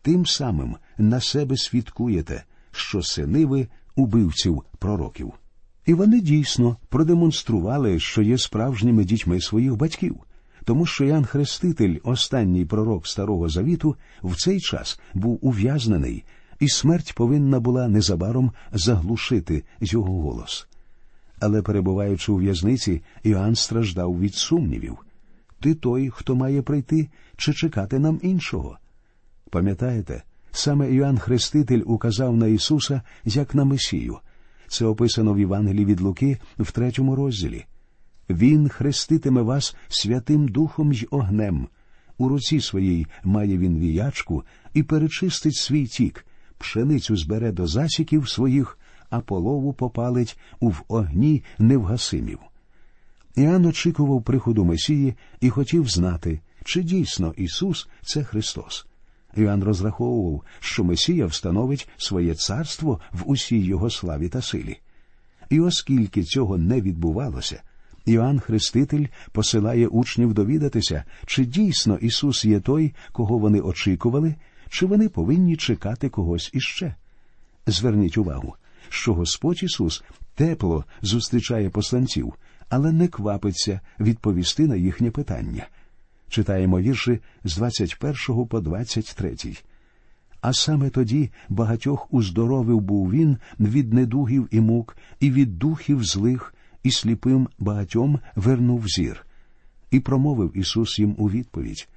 Тим 0.02 0.26
самим 0.26 0.76
на 0.98 1.22
себе 1.22 1.58
свідкуєте, 1.58 2.44
що 2.72 3.02
сини 3.02 3.46
ви 3.46 3.68
убивців 3.96 4.64
пророків. 4.80 5.34
І 5.86 5.94
вони 5.94 6.22
дійсно 6.22 6.78
продемонстрували, 6.90 8.00
що 8.00 8.22
є 8.22 8.38
справжніми 8.38 9.04
дітьми 9.04 9.42
своїх 9.42 9.76
батьків, 9.76 10.16
тому 10.66 10.86
що 10.86 11.06
Ян 11.06 11.26
Хреститель, 11.26 11.98
останній 12.04 12.66
пророк 12.66 13.08
Старого 13.08 13.50
Завіту, 13.50 13.96
в 14.24 14.36
цей 14.36 14.60
час 14.60 15.00
був 15.14 15.40
ув'язнений, 15.42 16.24
і 16.60 16.70
смерть 16.70 17.14
повинна 17.16 17.60
була 17.60 17.88
незабаром 17.88 18.52
заглушити 18.74 19.64
його 19.82 20.22
голос. 20.22 20.68
Але, 21.40 21.62
перебуваючи 21.62 22.32
у 22.32 22.36
в'язниці, 22.36 23.02
Іоанн 23.24 23.56
страждав 23.56 24.20
від 24.20 24.36
сумнівів 24.36 24.98
ти 25.60 25.76
той, 25.76 26.10
хто 26.10 26.36
має 26.36 26.62
прийти, 26.62 27.10
чи 27.38 27.54
чекати 27.54 28.00
нам 28.00 28.20
іншого. 28.24 28.78
Пам'ятаєте, 29.50 30.24
саме 30.52 30.92
Іоанн 30.92 31.18
Хреститель 31.18 31.82
указав 31.86 32.38
на 32.38 32.48
Ісуса 32.48 33.02
як 33.26 33.56
на 33.56 33.66
Месію. 33.66 34.18
Це 34.68 34.86
описано 34.86 35.34
в 35.34 35.40
Євангелії 35.40 35.86
від 35.86 36.02
Луки 36.02 36.38
в 36.60 36.72
третьому 36.72 37.16
розділі. 37.16 37.66
Він 38.30 38.70
хреститиме 38.70 39.42
вас 39.42 39.76
Святим 39.88 40.48
Духом 40.48 40.94
й 40.94 41.08
огнем. 41.12 41.68
У 42.18 42.30
руці 42.30 42.62
своїй 42.62 43.08
має 43.24 43.58
він 43.58 43.80
віячку 43.80 44.44
і 44.74 44.84
перечистить 44.84 45.56
свій 45.56 45.88
тік, 45.88 46.26
пшеницю 46.58 47.18
збере 47.18 47.52
до 47.52 47.68
засіків 47.68 48.30
своїх, 48.30 48.80
а 49.10 49.20
полову 49.20 49.74
попалить 49.74 50.40
у 50.60 50.70
в 50.70 50.84
огні 50.88 51.44
невгасимів. 51.60 52.40
Іоанн 53.36 53.66
очікував 53.66 54.24
приходу 54.24 54.66
Месії 54.66 55.16
і 55.42 55.50
хотів 55.50 55.90
знати, 55.90 56.40
чи 56.64 56.84
дійсно 56.84 57.34
Ісус 57.38 57.88
це 58.02 58.24
Христос. 58.24 58.86
Іоанн 59.36 59.64
розраховував, 59.64 60.44
що 60.60 60.84
Месія 60.84 61.26
встановить 61.26 61.90
своє 61.98 62.36
царство 62.36 63.00
в 63.12 63.30
усій 63.30 63.60
його 63.60 63.90
славі 63.90 64.30
та 64.30 64.42
силі. 64.42 64.78
І 65.50 65.60
оскільки 65.60 66.24
цього 66.24 66.58
не 66.58 66.82
відбувалося, 66.82 67.62
Іоанн 68.06 68.40
Хреститель 68.40 69.06
посилає 69.32 69.88
учнів 69.88 70.34
довідатися, 70.34 71.04
чи 71.26 71.46
дійсно 71.46 71.98
Ісус 71.98 72.46
є 72.46 72.60
той, 72.60 72.94
кого 73.12 73.38
вони 73.38 73.62
очікували, 73.62 74.36
чи 74.70 74.86
вони 74.86 75.10
повинні 75.10 75.58
чекати 75.58 76.10
когось 76.10 76.50
іще. 76.54 76.96
Зверніть 77.68 78.18
увагу, 78.18 78.56
що 78.90 79.14
Господь 79.14 79.64
Ісус 79.64 80.04
тепло 80.36 80.86
зустрічає 81.02 81.70
посланців, 81.70 82.34
але 82.70 82.92
не 82.92 83.08
квапиться 83.08 83.80
відповісти 84.00 84.68
на 84.68 84.76
їхнє 84.76 85.12
питання. 85.12 85.68
Читаємо 86.30 86.80
вірші 86.80 87.20
з 87.44 87.58
21 87.58 88.46
по 88.46 88.62
23. 88.62 89.36
А 90.42 90.54
саме 90.54 90.90
тоді 90.90 91.32
багатьох 91.50 92.14
уздоровив 92.14 92.82
був 92.82 93.12
він 93.12 93.38
від 93.60 93.94
недугів 93.94 94.48
і 94.52 94.60
мук, 94.60 94.98
і 95.20 95.32
від 95.32 95.58
духів 95.58 96.04
злих, 96.04 96.54
і 96.84 96.92
сліпим 96.92 97.48
багатьом 97.60 98.20
вернув 98.36 98.88
зір. 98.88 99.26
І 99.92 100.00
промовив 100.00 100.58
Ісус 100.58 101.00
їм 101.00 101.16
у 101.18 101.30
відповідь 101.30 101.88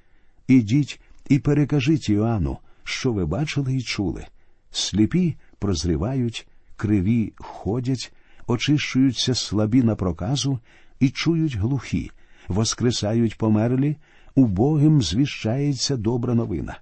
Ідіть 0.47 1.01
і 1.29 1.39
перекажіть 1.39 2.09
Іоанну, 2.09 2.57
що 2.83 3.13
ви 3.13 3.25
бачили 3.25 3.75
і 3.75 3.81
чули. 3.81 4.25
Сліпі 4.71 5.35
прозрівають, 5.59 6.47
криві 6.75 7.33
ходять, 7.37 8.13
очищуються 8.47 9.35
слабі 9.35 9.83
на 9.83 9.95
проказу 9.95 10.59
і 10.99 11.09
чують 11.09 11.55
глухі, 11.55 12.11
воскресають 12.47 13.37
померлі, 13.37 13.97
убогим 14.35 15.01
звіщається 15.01 15.97
добра 15.97 16.33
новина. 16.33 16.79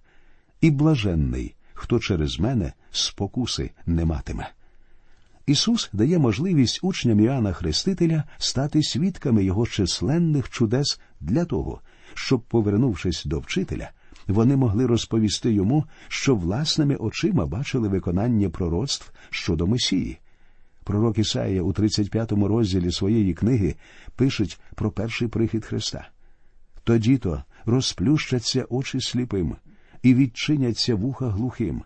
І 0.62 0.72
блаженний, 0.72 1.56
хто 1.74 2.00
через 2.00 2.40
мене 2.40 2.74
спокуси 2.92 3.72
не 3.86 4.06
матиме. 4.06 4.50
Ісус 5.46 5.90
дає 5.94 6.20
можливість 6.20 6.80
учням 6.82 7.20
Іоанна 7.20 7.54
Хрестителя 7.54 8.24
стати 8.38 8.84
свідками 8.84 9.44
його 9.44 9.68
численних 9.68 10.50
чудес 10.50 11.00
для 11.20 11.46
того, 11.46 11.82
щоб, 12.14 12.42
повернувшись 12.42 13.26
до 13.26 13.40
вчителя, 13.40 13.92
вони 14.30 14.56
могли 14.56 14.86
розповісти 14.86 15.52
йому, 15.52 15.86
що 16.08 16.36
власними 16.36 16.96
очима 16.96 17.46
бачили 17.46 17.88
виконання 17.88 18.50
пророцтв 18.50 19.12
щодо 19.30 19.68
Месії. 19.68 20.18
Пророк 20.84 21.18
Ісаїя 21.18 21.62
у 21.62 21.72
35-му 21.72 22.48
розділі 22.48 22.92
своєї 22.92 23.34
книги 23.34 23.76
пишуть 24.16 24.60
про 24.76 24.92
перший 24.92 25.28
прихід 25.28 25.66
Христа. 25.66 26.10
Тоді 26.84 27.18
то 27.18 27.44
розплющаться 27.66 28.66
очі 28.70 29.02
сліпим, 29.02 29.56
і 30.04 30.16
відчиняться 30.16 30.96
вуха 30.96 31.30
глухим. 31.30 31.82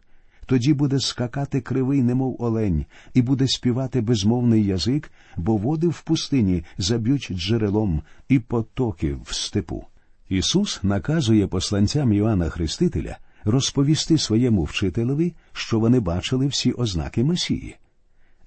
Тоді 0.45 0.73
буде 0.73 0.99
скакати 0.99 1.61
кривий, 1.61 2.03
немов 2.03 2.35
олень, 2.39 2.85
і 3.13 3.21
буде 3.21 3.47
співати 3.47 4.01
безмовний 4.01 4.65
язик, 4.65 5.11
бо 5.37 5.57
води 5.57 5.87
в 5.87 6.01
пустині 6.01 6.63
заб'ють 6.77 7.31
джерелом 7.31 8.01
і 8.29 8.39
потоки 8.39 9.17
в 9.25 9.33
степу. 9.33 9.85
Ісус 10.29 10.83
наказує 10.83 11.47
посланцям 11.47 12.13
Іоанна 12.13 12.49
Хрестителя 12.49 13.17
розповісти 13.43 14.17
своєму 14.17 14.63
вчителеві, 14.63 15.33
що 15.53 15.79
вони 15.79 15.99
бачили 15.99 16.47
всі 16.47 16.71
ознаки 16.71 17.23
Месії. 17.23 17.75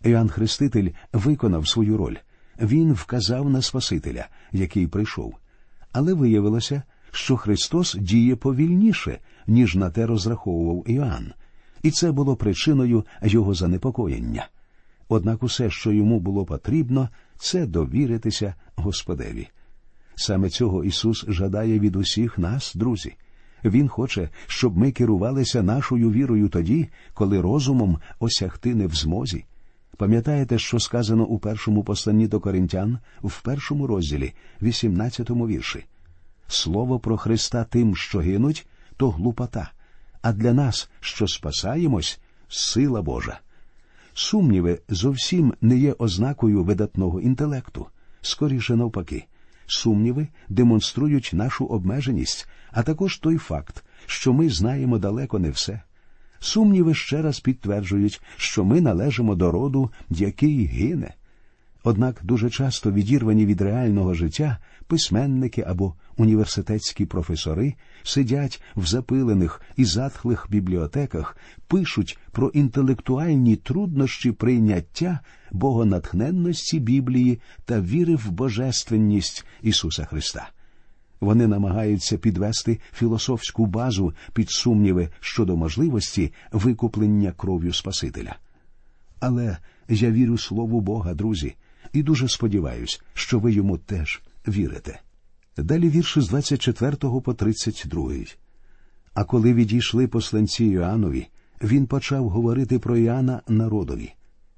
Іоанн 0.04 0.28
Хреститель 0.28 0.88
виконав 1.12 1.68
свою 1.68 1.96
роль. 1.96 2.16
Він 2.60 2.92
вказав 2.92 3.50
на 3.50 3.62
Спасителя, 3.62 4.28
який 4.52 4.86
прийшов. 4.86 5.34
Але 5.92 6.14
виявилося, 6.14 6.82
що 7.10 7.36
Христос 7.36 7.94
діє 7.94 8.36
повільніше, 8.36 9.18
ніж 9.46 9.74
на 9.74 9.90
те 9.90 10.06
розраховував 10.06 10.84
Іоанн, 10.90 11.32
і 11.82 11.90
це 11.90 12.12
було 12.12 12.36
причиною 12.36 13.04
його 13.22 13.54
занепокоєння. 13.54 14.48
Однак 15.08 15.42
усе, 15.42 15.70
що 15.70 15.92
йому 15.92 16.20
було 16.20 16.44
потрібно, 16.44 17.08
це 17.38 17.66
довіритися 17.66 18.54
Господеві. 18.76 19.48
Саме 20.16 20.48
цього 20.48 20.84
Ісус 20.84 21.24
жадає 21.28 21.78
від 21.78 21.96
усіх 21.96 22.38
нас, 22.38 22.74
друзі. 22.74 23.14
Він 23.64 23.88
хоче, 23.88 24.28
щоб 24.46 24.76
ми 24.76 24.92
керувалися 24.92 25.62
нашою 25.62 26.10
вірою 26.10 26.48
тоді, 26.48 26.88
коли 27.14 27.40
розумом 27.40 27.98
осягти 28.18 28.74
не 28.74 28.86
в 28.86 28.94
змозі. 28.94 29.44
Пам'ятаєте, 29.96 30.58
що 30.58 30.80
сказано 30.80 31.24
у 31.24 31.38
першому 31.38 31.84
посланні 31.84 32.28
до 32.28 32.40
коринтян 32.40 32.98
в 33.22 33.42
першому 33.42 33.86
розділі, 33.86 34.32
18-му 34.62 35.46
вірші? 35.46 35.84
Слово 36.48 36.98
про 36.98 37.16
Христа 37.16 37.64
тим, 37.64 37.96
що 37.96 38.18
гинуть, 38.18 38.66
то 38.96 39.10
глупота, 39.10 39.70
а 40.22 40.32
для 40.32 40.52
нас, 40.52 40.90
що 41.00 41.28
спасаємось, 41.28 42.20
сила 42.48 43.02
Божа. 43.02 43.40
Сумніви 44.14 44.80
зовсім 44.88 45.54
не 45.60 45.76
є 45.76 45.92
ознакою 45.92 46.64
видатного 46.64 47.20
інтелекту, 47.20 47.86
скоріше 48.20 48.76
навпаки. 48.76 49.26
Сумніви 49.66 50.28
демонструють 50.48 51.30
нашу 51.32 51.66
обмеженість, 51.66 52.48
а 52.70 52.82
також 52.82 53.18
той 53.18 53.36
факт, 53.36 53.84
що 54.06 54.32
ми 54.32 54.48
знаємо 54.48 54.98
далеко 54.98 55.38
не 55.38 55.50
все. 55.50 55.82
Сумніви 56.40 56.94
ще 56.94 57.22
раз 57.22 57.40
підтверджують, 57.40 58.20
що 58.36 58.64
ми 58.64 58.80
належимо 58.80 59.34
до 59.34 59.50
роду, 59.50 59.90
який 60.10 60.66
гине. 60.66 61.14
Однак 61.88 62.20
дуже 62.24 62.50
часто 62.50 62.92
відірвані 62.92 63.46
від 63.46 63.60
реального 63.60 64.14
життя 64.14 64.58
письменники 64.86 65.62
або 65.62 65.94
університетські 66.16 67.06
професори 67.06 67.74
сидять 68.02 68.62
в 68.76 68.86
запилених 68.86 69.60
і 69.76 69.84
затхлих 69.84 70.46
бібліотеках, 70.50 71.36
пишуть 71.68 72.18
про 72.32 72.48
інтелектуальні 72.48 73.56
труднощі 73.56 74.32
прийняття 74.32 75.20
богонатхненності 75.52 76.80
Біблії 76.80 77.40
та 77.64 77.80
віри 77.80 78.16
в 78.16 78.30
божественність 78.30 79.46
Ісуса 79.62 80.04
Христа. 80.04 80.48
Вони 81.20 81.46
намагаються 81.46 82.18
підвести 82.18 82.80
філософську 82.94 83.66
базу 83.66 84.14
під 84.32 84.50
сумніви 84.50 85.08
щодо 85.20 85.56
можливості 85.56 86.32
викуплення 86.52 87.32
кров'ю 87.32 87.72
Спасителя. 87.72 88.36
Але 89.20 89.56
я 89.88 90.10
вірю 90.10 90.38
Слову 90.38 90.80
Бога, 90.80 91.14
друзі, 91.14 91.54
і 91.92 92.02
дуже 92.02 92.28
сподіваюся, 92.28 93.00
що 93.14 93.38
ви 93.38 93.52
йому 93.52 93.78
теж 93.78 94.22
вірите. 94.48 95.00
Далі 95.56 95.88
вірші 95.88 96.20
з 96.20 96.28
24 96.28 96.96
по 96.96 97.34
32. 97.34 98.12
А 99.14 99.24
коли 99.24 99.54
відійшли 99.54 100.06
посланці 100.06 100.64
Іоаннові, 100.64 101.26
він 101.62 101.86
почав 101.86 102.28
говорити 102.28 102.78
про 102.78 102.96
Іоанна 102.96 103.42
народові. 103.48 104.12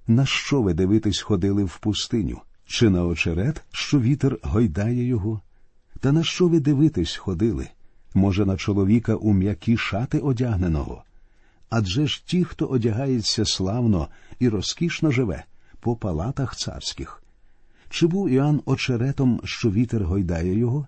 На 0.07 0.27
що 0.27 0.63
ви 0.63 0.75
дивитесь 0.75 1.21
ходили 1.21 1.65
в 1.65 1.79
пустиню? 1.79 2.41
Чи 2.67 2.91
на 2.91 3.05
очерет, 3.05 3.63
що 3.73 4.01
вітер 4.01 4.39
гойдає 4.43 5.05
його? 5.05 5.41
Та 6.01 6.13
на 6.13 6.25
що 6.25 6.49
ви 6.49 6.61
дивитесь 6.61 7.17
ходили? 7.17 7.69
Може, 8.15 8.47
на 8.47 8.57
чоловіка 8.57 9.15
у 9.15 9.33
м'які 9.33 9.77
шати 9.77 10.19
одягненого? 10.19 11.05
Адже 11.71 12.07
ж 12.07 12.23
ті, 12.27 12.45
хто 12.45 12.67
одягається 12.67 13.45
славно 13.45 14.09
і 14.39 14.49
розкішно 14.49 15.11
живе 15.11 15.45
по 15.81 15.97
палатах 15.97 16.57
царських. 16.57 17.23
Чи 17.91 18.07
був 18.07 18.31
Іоанн 18.31 18.63
очеретом, 18.65 19.41
що 19.45 19.71
вітер 19.71 20.05
гойдає 20.05 20.59
його? 20.59 20.87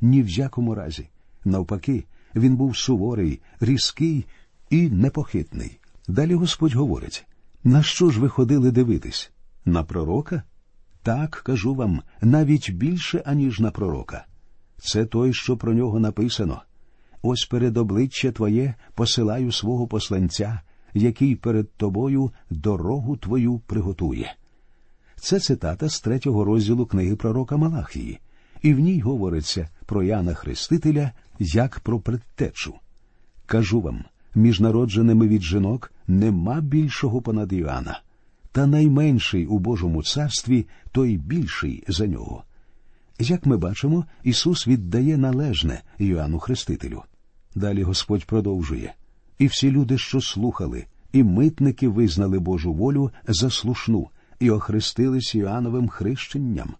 Ні 0.00 0.22
в 0.22 0.28
якому 0.28 0.74
разі. 0.74 1.08
Навпаки, 1.44 2.04
він 2.34 2.56
був 2.56 2.76
суворий, 2.76 3.40
різкий 3.60 4.26
і 4.70 4.90
непохитний. 4.90 5.78
Далі 6.08 6.34
Господь 6.34 6.74
говорить 6.74 7.26
на 7.64 7.82
що 7.82 8.10
ж 8.10 8.20
ви 8.20 8.28
ходили 8.28 8.70
дивитись? 8.70 9.30
На 9.64 9.84
пророка? 9.84 10.42
Так, 11.02 11.30
кажу 11.30 11.74
вам, 11.74 12.02
навіть 12.22 12.70
більше, 12.70 13.22
аніж 13.26 13.60
на 13.60 13.70
пророка. 13.70 14.26
Це 14.78 15.04
той, 15.04 15.32
що 15.32 15.56
про 15.56 15.74
нього 15.74 16.00
написано. 16.00 16.62
Ось 17.22 17.44
перед 17.44 17.76
обличчя 17.76 18.32
Твоє 18.32 18.74
посилаю 18.94 19.52
свого 19.52 19.86
посланця, 19.86 20.60
який 20.94 21.36
перед 21.36 21.72
тобою 21.72 22.30
дорогу 22.50 23.16
твою 23.16 23.58
приготує. 23.58 24.34
Це 25.16 25.40
цитата 25.40 25.88
з 25.88 26.00
третього 26.00 26.44
розділу 26.44 26.86
книги 26.86 27.16
пророка 27.16 27.56
Малахії, 27.56 28.18
і 28.62 28.74
в 28.74 28.80
ній 28.80 29.00
говориться 29.00 29.68
про 29.86 30.02
Яна 30.02 30.34
Хрестителя 30.34 31.12
як 31.38 31.80
про 31.80 32.00
предтечу. 32.00 32.74
Кажу 33.46 33.80
вам, 33.80 34.04
між 34.34 34.60
народженими 34.60 35.28
від 35.28 35.42
жінок 35.42 35.92
нема 36.06 36.60
більшого 36.60 37.22
понад 37.22 37.52
Іоанна, 37.52 38.00
та 38.52 38.66
найменший 38.66 39.46
у 39.46 39.58
Божому 39.58 40.02
царстві 40.02 40.66
той 40.92 41.16
більший 41.16 41.84
за 41.88 42.06
нього. 42.06 42.44
Як 43.18 43.46
ми 43.46 43.56
бачимо, 43.56 44.04
Ісус 44.22 44.66
віддає 44.66 45.16
належне 45.16 45.82
Йоанну 45.98 46.38
Хрестителю. 46.38 47.02
Далі 47.54 47.82
Господь 47.82 48.24
продовжує 48.24 48.94
і 49.40 49.46
всі 49.46 49.70
люди, 49.70 49.98
що 49.98 50.20
слухали, 50.20 50.84
і 51.12 51.22
митники 51.22 51.88
визнали 51.88 52.38
Божу 52.38 52.72
волю 52.72 53.10
за 53.28 53.50
слушну 53.50 54.08
і 54.40 54.50
охрестились 54.50 55.34
Іоанновим 55.34 55.88
хрещенням. 55.88 56.74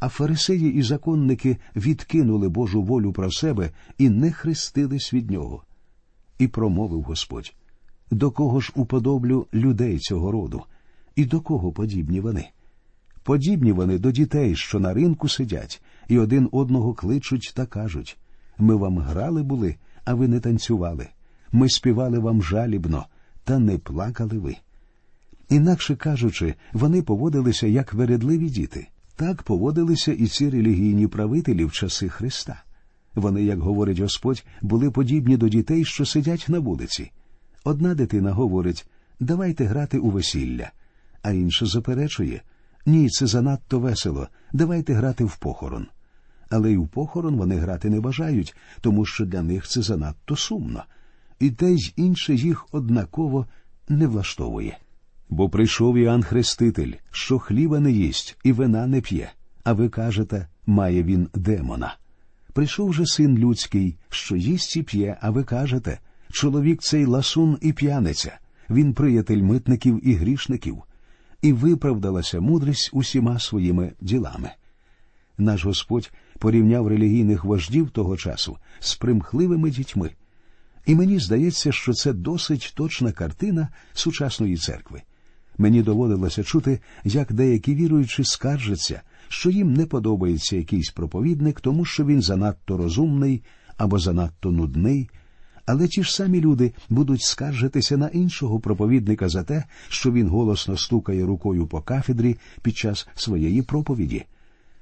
А 0.00 0.08
фарисеї 0.08 0.74
і 0.74 0.82
законники 0.82 1.56
відкинули 1.76 2.48
Божу 2.48 2.82
волю 2.82 3.12
про 3.12 3.30
себе 3.30 3.70
і 3.98 4.08
не 4.08 4.32
хрестились 4.32 5.14
від 5.14 5.30
нього. 5.30 5.64
І 6.38 6.48
промовив 6.48 7.02
Господь 7.02 7.54
до 8.10 8.30
кого 8.30 8.60
ж 8.60 8.72
уподоблю 8.74 9.46
людей 9.54 9.98
цього 9.98 10.32
роду, 10.32 10.62
і 11.16 11.24
до 11.24 11.40
кого 11.40 11.72
подібні 11.72 12.20
вони? 12.20 12.48
Подібні 13.22 13.72
вони 13.72 13.98
до 13.98 14.10
дітей, 14.10 14.56
що 14.56 14.80
на 14.80 14.94
ринку 14.94 15.28
сидять, 15.28 15.82
і 16.08 16.18
один 16.18 16.48
одного 16.52 16.94
кличуть 16.94 17.52
та 17.56 17.66
кажуть 17.66 18.18
ми 18.58 18.74
вам 18.74 18.98
грали 18.98 19.42
були, 19.42 19.76
а 20.04 20.14
ви 20.14 20.28
не 20.28 20.40
танцювали. 20.40 21.08
Ми 21.54 21.68
співали 21.68 22.18
вам 22.18 22.42
жалібно, 22.42 23.06
та 23.44 23.58
не 23.58 23.78
плакали 23.78 24.38
ви. 24.38 24.56
Інакше 25.48 25.96
кажучи, 25.96 26.54
вони 26.72 27.02
поводилися 27.02 27.66
як 27.66 27.94
вередливі 27.94 28.50
діти. 28.50 28.88
Так 29.16 29.42
поводилися 29.42 30.12
і 30.12 30.26
ці 30.26 30.50
релігійні 30.50 31.06
правителі 31.06 31.64
в 31.64 31.72
часи 31.72 32.08
Христа. 32.08 32.62
Вони, 33.14 33.42
як 33.42 33.60
говорить 33.60 33.98
Господь, 33.98 34.44
були 34.62 34.90
подібні 34.90 35.36
до 35.36 35.48
дітей, 35.48 35.84
що 35.84 36.06
сидять 36.06 36.46
на 36.48 36.58
вулиці. 36.58 37.10
Одна 37.64 37.94
дитина 37.94 38.32
говорить 38.32 38.86
давайте 39.20 39.64
грати 39.64 39.98
у 39.98 40.10
весілля, 40.10 40.70
а 41.22 41.30
інша 41.30 41.66
заперечує 41.66 42.42
ні, 42.86 43.08
це 43.08 43.26
занадто 43.26 43.80
весело, 43.80 44.28
давайте 44.52 44.94
грати 44.94 45.24
в 45.24 45.36
похорон. 45.36 45.86
Але 46.50 46.72
й 46.72 46.76
у 46.76 46.86
похорон 46.86 47.36
вони 47.36 47.56
грати 47.56 47.90
не 47.90 48.00
бажають, 48.00 48.56
тому 48.80 49.04
що 49.04 49.26
для 49.26 49.42
них 49.42 49.68
це 49.68 49.82
занадто 49.82 50.36
сумно, 50.36 50.84
і 51.40 51.50
те 51.50 51.72
й 51.72 51.92
інше 51.96 52.34
їх 52.34 52.66
однаково 52.72 53.46
не 53.88 54.06
влаштовує. 54.06 54.78
Бо 55.28 55.48
прийшов 55.48 55.96
Іоанн 55.96 56.22
Хреститель, 56.22 56.92
що 57.10 57.38
хліба 57.38 57.80
не 57.80 57.92
їсть 57.92 58.36
і 58.44 58.52
вина 58.52 58.86
не 58.86 59.00
п'є, 59.00 59.32
а 59.64 59.72
ви 59.72 59.88
кажете, 59.88 60.48
має 60.66 61.02
він 61.02 61.28
демона. 61.34 61.96
Прийшов 62.52 62.94
же 62.94 63.06
син 63.06 63.38
людський, 63.38 63.96
що 64.08 64.36
їсть 64.36 64.76
і 64.76 64.82
п'є, 64.82 65.16
а 65.20 65.30
ви 65.30 65.44
кажете, 65.44 65.98
чоловік 66.30 66.82
цей 66.82 67.04
ласун 67.04 67.58
і 67.60 67.72
п'яниця, 67.72 68.38
він 68.70 68.94
приятель 68.94 69.42
митників 69.42 70.08
і 70.08 70.14
грішників, 70.14 70.82
і 71.42 71.52
виправдалася 71.52 72.40
мудрість 72.40 72.90
усіма 72.92 73.38
своїми 73.38 73.92
ділами. 74.00 74.50
Наш 75.38 75.64
Господь 75.64 76.12
порівняв 76.38 76.88
релігійних 76.88 77.44
вождів 77.44 77.90
того 77.90 78.16
часу 78.16 78.58
з 78.78 78.94
примхливими 78.94 79.70
дітьми. 79.70 80.10
І 80.86 80.94
мені 80.94 81.18
здається, 81.18 81.72
що 81.72 81.92
це 81.92 82.12
досить 82.12 82.72
точна 82.76 83.12
картина 83.12 83.68
сучасної 83.92 84.56
церкви. 84.56 85.02
Мені 85.58 85.82
доводилося 85.82 86.44
чути, 86.44 86.80
як 87.04 87.32
деякі 87.32 87.74
віруючі 87.74 88.24
скаржаться, 88.24 89.02
що 89.28 89.50
їм 89.50 89.74
не 89.74 89.86
подобається 89.86 90.56
якийсь 90.56 90.90
проповідник, 90.90 91.60
тому 91.60 91.84
що 91.84 92.04
він 92.04 92.22
занадто 92.22 92.76
розумний 92.76 93.42
або 93.76 93.98
занадто 93.98 94.50
нудний. 94.50 95.10
Але 95.66 95.88
ті 95.88 96.02
ж 96.02 96.14
самі 96.14 96.40
люди 96.40 96.72
будуть 96.88 97.22
скаржитися 97.22 97.96
на 97.96 98.08
іншого 98.08 98.60
проповідника 98.60 99.28
за 99.28 99.42
те, 99.42 99.64
що 99.88 100.12
він 100.12 100.28
голосно 100.28 100.76
стукає 100.76 101.24
рукою 101.24 101.66
по 101.66 101.80
кафедрі 101.80 102.36
під 102.62 102.76
час 102.76 103.08
своєї 103.14 103.62
проповіді. 103.62 104.24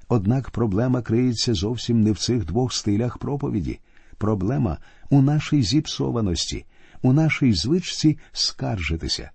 Однак 0.09 0.51
проблема 0.51 1.03
криється 1.03 1.55
зовсім 1.55 2.03
не 2.03 2.13
в 2.13 2.19
цих 2.19 2.45
двох 2.45 2.73
стилях 2.73 3.19
проповіді. 3.19 3.79
Проблема 4.23 4.79
у 5.11 5.23
нашій 5.23 5.63
зіпсованості, 5.63 6.65
у 7.03 7.13
нашій 7.13 7.53
звичці 7.53 8.19
скаржитися. 8.33 9.31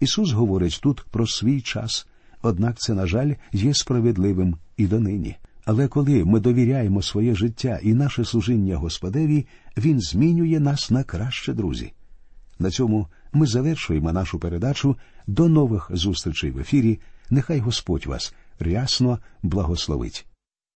Ісус 0.00 0.32
говорить 0.32 0.80
тут 0.82 1.04
про 1.10 1.26
свій 1.26 1.60
час, 1.60 2.06
однак 2.42 2.78
це, 2.78 2.94
на 2.94 3.06
жаль, 3.06 3.34
є 3.52 3.74
справедливим 3.74 4.56
і 4.76 4.86
донині. 4.86 5.36
Але 5.64 5.88
коли 5.88 6.24
ми 6.24 6.40
довіряємо 6.40 7.02
своє 7.02 7.34
життя 7.34 7.80
і 7.82 7.94
наше 7.94 8.24
служіння 8.24 8.76
Господеві, 8.76 9.46
Він 9.76 10.00
змінює 10.00 10.60
нас 10.60 10.90
на 10.90 11.04
краще, 11.04 11.52
друзі. 11.52 11.92
На 12.58 12.70
цьому 12.70 13.06
ми 13.32 13.46
завершуємо 13.46 14.12
нашу 14.12 14.38
передачу. 14.38 14.96
До 15.26 15.48
нових 15.48 15.90
зустрічей 15.92 16.50
в 16.50 16.58
ефірі. 16.58 17.00
Нехай 17.30 17.58
Господь 17.58 18.06
вас 18.06 18.34
рясно 18.58 19.18
благословить. 19.42 20.26